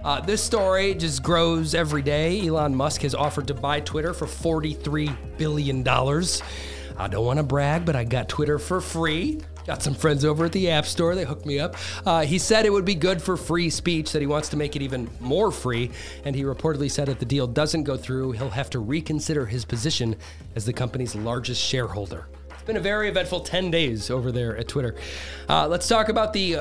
Uh, 0.04 0.20
this 0.20 0.44
story 0.44 0.96
just 0.96 1.22
grows 1.22 1.76
every 1.76 2.02
day. 2.02 2.48
Elon 2.48 2.76
Musk 2.76 3.02
has 3.02 3.14
offered 3.14 3.48
to 3.48 3.54
buy 3.54 3.80
Twitter 3.82 4.14
for 4.14 4.26
$43 4.26 5.16
billion. 5.38 5.88
I 5.88 7.08
don't 7.08 7.26
want 7.26 7.38
to 7.38 7.44
brag, 7.44 7.86
but 7.86 7.96
I 7.96 8.04
got 8.04 8.28
Twitter 8.28 8.58
for 8.58 8.82
free. 8.82 9.42
Got 9.68 9.84
some 9.84 9.94
friends 9.94 10.26
over 10.26 10.46
at 10.46 10.52
the 10.54 10.72
App 10.72 10.88
Store. 10.88 11.14
They 11.14 11.24
hooked 11.24 11.46
me 11.46 11.60
up. 11.60 11.76
Uh, 12.04 12.22
he 12.22 12.40
said 12.40 12.66
it 12.66 12.72
would 12.72 12.84
be 12.84 12.96
good 12.96 13.22
for 13.22 13.38
free 13.38 13.70
speech, 13.70 14.12
that 14.12 14.22
he 14.22 14.28
wants 14.28 14.50
to 14.50 14.58
make 14.58 14.76
it 14.76 14.82
even 14.82 15.08
more 15.20 15.52
free. 15.52 15.92
And 16.26 16.36
he 16.36 16.44
reportedly 16.44 16.90
said 16.90 17.08
if 17.08 17.20
the 17.20 17.26
deal 17.26 17.46
doesn't 17.46 17.84
go 17.84 17.96
through, 17.96 18.32
he'll 18.32 18.50
have 18.50 18.72
to 18.72 18.80
reconsider 18.80 19.46
his 19.46 19.66
position 19.66 20.16
as 20.56 20.66
the 20.66 20.74
company's 20.74 21.14
largest 21.14 21.62
shareholder. 21.62 22.28
It's 22.50 22.64
been 22.64 22.78
a 22.78 22.80
very 22.80 23.08
eventful 23.08 23.42
10 23.42 23.70
days 23.70 24.10
over 24.10 24.32
there 24.32 24.58
at 24.58 24.68
Twitter. 24.68 24.96
Uh, 25.48 25.68
let's 25.68 25.88
talk 25.88 26.10
about 26.10 26.34
the 26.34 26.58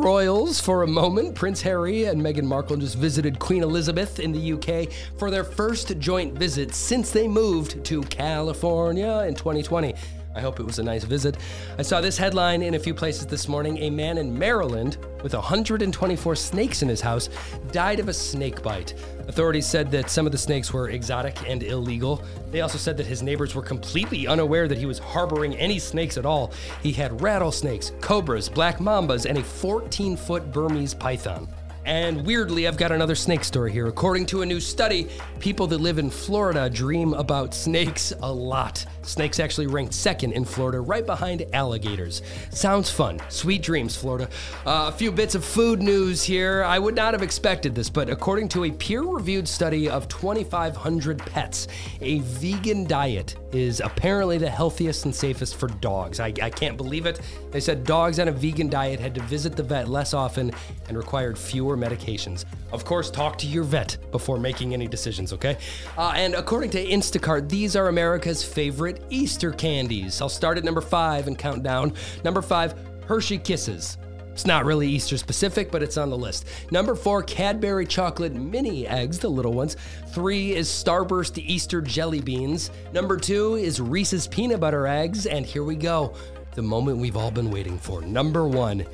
royals 0.00 0.60
for 0.60 0.82
a 0.82 0.86
moment. 0.86 1.34
Prince 1.34 1.60
Harry 1.60 2.04
and 2.04 2.20
Meghan 2.20 2.44
Markle 2.44 2.78
just 2.78 2.96
visited 2.96 3.38
Queen 3.38 3.62
Elizabeth 3.62 4.18
in 4.18 4.32
the 4.32 4.52
UK 4.52 4.90
for 5.18 5.30
their 5.30 5.44
first 5.44 5.98
joint 5.98 6.34
visit 6.38 6.74
since 6.74 7.10
they 7.10 7.28
moved 7.28 7.84
to 7.84 8.02
California 8.04 9.24
in 9.28 9.34
2020. 9.34 9.94
I 10.34 10.40
hope 10.40 10.60
it 10.60 10.66
was 10.66 10.78
a 10.78 10.82
nice 10.82 11.02
visit. 11.02 11.36
I 11.76 11.82
saw 11.82 12.00
this 12.00 12.16
headline 12.16 12.62
in 12.62 12.74
a 12.74 12.78
few 12.78 12.94
places 12.94 13.26
this 13.26 13.48
morning. 13.48 13.78
A 13.78 13.90
man 13.90 14.16
in 14.16 14.38
Maryland 14.38 14.96
with 15.22 15.34
124 15.34 16.36
snakes 16.36 16.82
in 16.82 16.88
his 16.88 17.00
house 17.00 17.28
died 17.72 17.98
of 17.98 18.08
a 18.08 18.12
snake 18.12 18.62
bite. 18.62 18.94
Authorities 19.26 19.66
said 19.66 19.90
that 19.90 20.08
some 20.08 20.26
of 20.26 20.32
the 20.32 20.38
snakes 20.38 20.72
were 20.72 20.90
exotic 20.90 21.36
and 21.48 21.62
illegal. 21.62 22.22
They 22.52 22.60
also 22.60 22.78
said 22.78 22.96
that 22.98 23.06
his 23.06 23.22
neighbors 23.22 23.54
were 23.54 23.62
completely 23.62 24.28
unaware 24.28 24.68
that 24.68 24.78
he 24.78 24.86
was 24.86 25.00
harboring 25.00 25.56
any 25.56 25.80
snakes 25.80 26.16
at 26.16 26.26
all. 26.26 26.52
He 26.82 26.92
had 26.92 27.20
rattlesnakes, 27.20 27.92
cobras, 28.00 28.48
black 28.48 28.78
mambas, 28.78 29.26
and 29.26 29.38
a 29.38 29.42
14 29.42 30.16
foot 30.16 30.52
Burmese 30.52 30.94
python. 30.94 31.48
And 31.84 32.26
weirdly, 32.26 32.68
I've 32.68 32.76
got 32.76 32.92
another 32.92 33.14
snake 33.14 33.42
story 33.42 33.72
here. 33.72 33.86
According 33.86 34.26
to 34.26 34.42
a 34.42 34.46
new 34.46 34.60
study, 34.60 35.08
people 35.38 35.66
that 35.68 35.78
live 35.78 35.98
in 35.98 36.10
Florida 36.10 36.68
dream 36.68 37.14
about 37.14 37.54
snakes 37.54 38.12
a 38.22 38.30
lot. 38.32 38.84
Snakes 39.02 39.40
actually 39.40 39.66
ranked 39.66 39.94
second 39.94 40.32
in 40.32 40.44
Florida, 40.44 40.80
right 40.80 41.06
behind 41.06 41.46
alligators. 41.54 42.22
Sounds 42.50 42.90
fun. 42.90 43.18
Sweet 43.30 43.62
dreams, 43.62 43.96
Florida. 43.96 44.28
Uh, 44.66 44.86
a 44.88 44.92
few 44.92 45.10
bits 45.10 45.34
of 45.34 45.44
food 45.44 45.80
news 45.82 46.22
here. 46.22 46.62
I 46.64 46.78
would 46.78 46.94
not 46.94 47.14
have 47.14 47.22
expected 47.22 47.74
this, 47.74 47.88
but 47.88 48.10
according 48.10 48.48
to 48.50 48.64
a 48.64 48.70
peer 48.70 49.02
reviewed 49.02 49.48
study 49.48 49.88
of 49.88 50.06
2,500 50.08 51.18
pets, 51.18 51.66
a 52.02 52.18
vegan 52.20 52.84
diet 52.86 53.36
is 53.52 53.80
apparently 53.80 54.38
the 54.38 54.50
healthiest 54.50 55.06
and 55.06 55.14
safest 55.14 55.56
for 55.56 55.68
dogs. 55.68 56.20
I, 56.20 56.32
I 56.42 56.50
can't 56.50 56.76
believe 56.76 57.06
it. 57.06 57.20
They 57.50 57.60
said 57.60 57.84
dogs 57.84 58.18
on 58.18 58.28
a 58.28 58.32
vegan 58.32 58.68
diet 58.68 59.00
had 59.00 59.14
to 59.14 59.22
visit 59.22 59.56
the 59.56 59.62
vet 59.62 59.88
less 59.88 60.14
often 60.14 60.52
and 60.88 60.96
required 60.96 61.38
fewer 61.38 61.69
medications. 61.76 62.44
Of 62.72 62.84
course, 62.84 63.10
talk 63.10 63.38
to 63.38 63.46
your 63.46 63.64
vet 63.64 63.96
before 64.10 64.38
making 64.38 64.74
any 64.74 64.86
decisions, 64.86 65.32
okay? 65.32 65.56
Uh, 65.96 66.12
and 66.14 66.34
according 66.34 66.70
to 66.70 66.84
Instacart, 66.84 67.48
these 67.48 67.76
are 67.76 67.88
America's 67.88 68.44
favorite 68.44 69.02
Easter 69.10 69.52
candies. 69.52 70.20
I'll 70.20 70.28
start 70.28 70.58
at 70.58 70.64
number 70.64 70.80
five 70.80 71.26
and 71.26 71.38
count 71.38 71.62
down. 71.62 71.92
Number 72.24 72.42
five, 72.42 72.74
Hershey 73.06 73.38
Kisses. 73.38 73.98
It's 74.32 74.46
not 74.46 74.64
really 74.64 74.88
Easter 74.88 75.18
specific, 75.18 75.70
but 75.70 75.82
it's 75.82 75.98
on 75.98 76.08
the 76.08 76.16
list. 76.16 76.46
Number 76.70 76.94
four, 76.94 77.22
Cadbury 77.22 77.84
chocolate 77.84 78.32
mini 78.32 78.86
eggs, 78.86 79.18
the 79.18 79.28
little 79.28 79.52
ones. 79.52 79.76
Three 80.08 80.54
is 80.54 80.68
Starburst 80.68 81.36
Easter 81.38 81.80
jelly 81.80 82.20
beans. 82.20 82.70
Number 82.92 83.16
two 83.16 83.56
is 83.56 83.80
Reese's 83.80 84.26
peanut 84.28 84.60
butter 84.60 84.86
eggs. 84.86 85.26
And 85.26 85.44
here 85.44 85.64
we 85.64 85.74
go 85.74 86.14
the 86.54 86.62
moment 86.62 86.98
we've 86.98 87.16
all 87.16 87.30
been 87.30 87.50
waiting 87.50 87.78
for. 87.78 88.00
Number 88.00 88.46
one, 88.46 88.86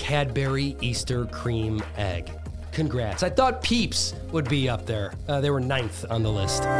Cadbury 0.00 0.76
Easter 0.80 1.26
cream 1.26 1.82
egg. 1.98 2.32
Congrats. 2.72 3.22
I 3.22 3.28
thought 3.28 3.62
Peeps 3.62 4.14
would 4.32 4.48
be 4.48 4.66
up 4.66 4.86
there. 4.86 5.12
Uh, 5.28 5.42
they 5.42 5.50
were 5.50 5.60
ninth 5.60 6.06
on 6.10 6.22
the 6.22 6.32
list. 6.32 6.62
All 6.62 6.70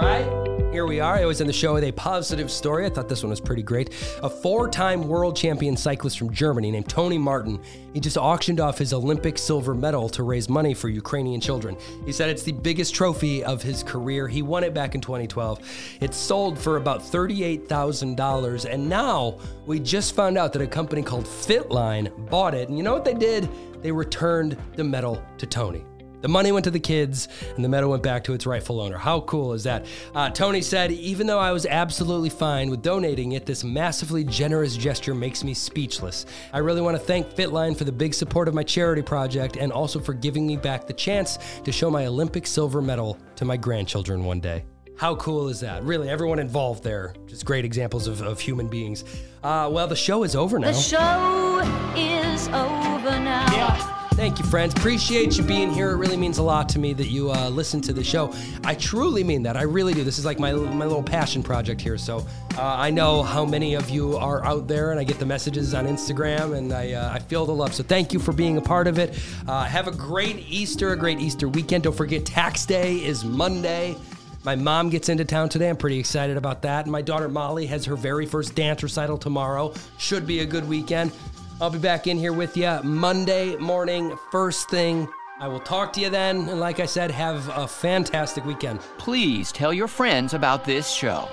right. 0.00 0.43
Here 0.74 0.86
we 0.86 0.98
are. 0.98 1.14
I 1.14 1.24
was 1.24 1.40
in 1.40 1.46
the 1.46 1.52
show 1.52 1.74
with 1.74 1.84
a 1.84 1.92
positive 1.92 2.50
story. 2.50 2.84
I 2.84 2.88
thought 2.88 3.08
this 3.08 3.22
one 3.22 3.30
was 3.30 3.40
pretty 3.40 3.62
great. 3.62 3.90
A 4.24 4.28
four 4.28 4.68
time 4.68 5.06
world 5.06 5.36
champion 5.36 5.76
cyclist 5.76 6.18
from 6.18 6.34
Germany 6.34 6.72
named 6.72 6.88
Tony 6.88 7.16
Martin. 7.16 7.62
He 7.92 8.00
just 8.00 8.16
auctioned 8.16 8.58
off 8.58 8.76
his 8.76 8.92
Olympic 8.92 9.38
silver 9.38 9.72
medal 9.72 10.08
to 10.08 10.24
raise 10.24 10.48
money 10.48 10.74
for 10.74 10.88
Ukrainian 10.88 11.40
children. 11.40 11.76
He 12.04 12.10
said 12.10 12.28
it's 12.28 12.42
the 12.42 12.50
biggest 12.50 12.92
trophy 12.92 13.44
of 13.44 13.62
his 13.62 13.84
career. 13.84 14.26
He 14.26 14.42
won 14.42 14.64
it 14.64 14.74
back 14.74 14.96
in 14.96 15.00
2012. 15.00 15.60
It 16.00 16.12
sold 16.12 16.58
for 16.58 16.76
about 16.76 17.02
$38,000. 17.02 18.64
And 18.68 18.88
now 18.88 19.38
we 19.66 19.78
just 19.78 20.16
found 20.16 20.36
out 20.36 20.52
that 20.54 20.62
a 20.62 20.66
company 20.66 21.04
called 21.04 21.26
Fitline 21.26 22.10
bought 22.28 22.52
it. 22.52 22.68
And 22.68 22.76
you 22.76 22.82
know 22.82 22.94
what 22.94 23.04
they 23.04 23.14
did? 23.14 23.48
They 23.80 23.92
returned 23.92 24.56
the 24.74 24.82
medal 24.82 25.22
to 25.38 25.46
Tony. 25.46 25.84
The 26.24 26.28
money 26.28 26.52
went 26.52 26.64
to 26.64 26.70
the 26.70 26.80
kids, 26.80 27.28
and 27.54 27.62
the 27.62 27.68
medal 27.68 27.90
went 27.90 28.02
back 28.02 28.24
to 28.24 28.32
its 28.32 28.46
rightful 28.46 28.80
owner. 28.80 28.96
How 28.96 29.20
cool 29.20 29.52
is 29.52 29.62
that? 29.64 29.84
Uh, 30.14 30.30
Tony 30.30 30.62
said, 30.62 30.90
even 30.90 31.26
though 31.26 31.38
I 31.38 31.52
was 31.52 31.66
absolutely 31.66 32.30
fine 32.30 32.70
with 32.70 32.80
donating 32.80 33.32
it, 33.32 33.44
this 33.44 33.62
massively 33.62 34.24
generous 34.24 34.74
gesture 34.74 35.14
makes 35.14 35.44
me 35.44 35.52
speechless. 35.52 36.24
I 36.50 36.60
really 36.60 36.80
want 36.80 36.96
to 36.96 36.98
thank 36.98 37.28
Fitline 37.34 37.76
for 37.76 37.84
the 37.84 37.92
big 37.92 38.14
support 38.14 38.48
of 38.48 38.54
my 38.54 38.62
charity 38.62 39.02
project 39.02 39.58
and 39.58 39.70
also 39.70 40.00
for 40.00 40.14
giving 40.14 40.46
me 40.46 40.56
back 40.56 40.86
the 40.86 40.94
chance 40.94 41.38
to 41.62 41.70
show 41.70 41.90
my 41.90 42.06
Olympic 42.06 42.46
silver 42.46 42.80
medal 42.80 43.18
to 43.36 43.44
my 43.44 43.58
grandchildren 43.58 44.24
one 44.24 44.40
day. 44.40 44.64
How 44.96 45.16
cool 45.16 45.48
is 45.48 45.60
that? 45.60 45.82
Really, 45.82 46.08
everyone 46.08 46.38
involved 46.38 46.82
there. 46.82 47.12
Just 47.26 47.44
great 47.44 47.66
examples 47.66 48.06
of, 48.06 48.22
of 48.22 48.40
human 48.40 48.68
beings. 48.68 49.04
Uh, 49.42 49.68
well, 49.70 49.86
the 49.86 49.94
show 49.94 50.22
is 50.22 50.34
over 50.34 50.58
now. 50.58 50.68
The 50.68 50.72
show 50.72 51.94
is 51.94 52.48
over 52.48 53.10
now. 53.10 53.52
Yeah. 53.52 54.03
Thank 54.14 54.38
you, 54.38 54.44
friends. 54.44 54.72
Appreciate 54.74 55.36
you 55.36 55.42
being 55.42 55.72
here. 55.72 55.90
It 55.90 55.96
really 55.96 56.16
means 56.16 56.38
a 56.38 56.42
lot 56.42 56.68
to 56.70 56.78
me 56.78 56.92
that 56.92 57.08
you 57.08 57.32
uh, 57.32 57.48
listen 57.48 57.80
to 57.80 57.92
the 57.92 58.04
show. 58.04 58.32
I 58.62 58.76
truly 58.76 59.24
mean 59.24 59.42
that. 59.42 59.56
I 59.56 59.62
really 59.62 59.92
do. 59.92 60.04
This 60.04 60.20
is 60.20 60.24
like 60.24 60.38
my 60.38 60.52
my 60.52 60.84
little 60.84 61.02
passion 61.02 61.42
project 61.42 61.80
here. 61.80 61.98
So 61.98 62.18
uh, 62.56 62.62
I 62.62 62.90
know 62.90 63.24
how 63.24 63.44
many 63.44 63.74
of 63.74 63.90
you 63.90 64.16
are 64.16 64.44
out 64.44 64.68
there, 64.68 64.92
and 64.92 65.00
I 65.00 65.04
get 65.04 65.18
the 65.18 65.26
messages 65.26 65.74
on 65.74 65.88
Instagram, 65.88 66.56
and 66.56 66.72
I 66.72 66.92
uh, 66.92 67.12
I 67.12 67.18
feel 67.18 67.44
the 67.44 67.52
love. 67.52 67.74
So 67.74 67.82
thank 67.82 68.12
you 68.12 68.20
for 68.20 68.32
being 68.32 68.56
a 68.56 68.60
part 68.60 68.86
of 68.86 69.00
it. 69.00 69.18
Uh, 69.48 69.64
have 69.64 69.88
a 69.88 69.92
great 69.92 70.38
Easter, 70.48 70.92
a 70.92 70.96
great 70.96 71.18
Easter 71.18 71.48
weekend. 71.48 71.82
Don't 71.82 71.96
forget, 71.96 72.24
tax 72.24 72.64
day 72.66 73.04
is 73.04 73.24
Monday. 73.24 73.96
My 74.44 74.54
mom 74.54 74.90
gets 74.90 75.08
into 75.08 75.24
town 75.24 75.48
today. 75.48 75.70
I'm 75.70 75.76
pretty 75.76 75.98
excited 75.98 76.36
about 76.36 76.62
that. 76.62 76.84
And 76.84 76.92
my 76.92 77.02
daughter 77.02 77.28
Molly 77.28 77.66
has 77.66 77.86
her 77.86 77.96
very 77.96 78.26
first 78.26 78.54
dance 78.54 78.82
recital 78.82 79.16
tomorrow. 79.16 79.72
Should 79.98 80.26
be 80.26 80.40
a 80.40 80.46
good 80.46 80.68
weekend. 80.68 81.12
I'll 81.64 81.70
be 81.70 81.78
back 81.78 82.06
in 82.06 82.18
here 82.18 82.34
with 82.34 82.58
you 82.58 82.78
Monday 82.82 83.56
morning, 83.56 84.14
first 84.30 84.68
thing. 84.68 85.08
I 85.40 85.48
will 85.48 85.60
talk 85.60 85.94
to 85.94 86.00
you 86.02 86.10
then. 86.10 86.46
And 86.50 86.60
like 86.60 86.78
I 86.78 86.84
said, 86.84 87.10
have 87.10 87.48
a 87.56 87.66
fantastic 87.66 88.44
weekend. 88.44 88.80
Please 88.98 89.50
tell 89.50 89.72
your 89.72 89.88
friends 89.88 90.34
about 90.34 90.66
this 90.66 90.90
show. 90.90 91.26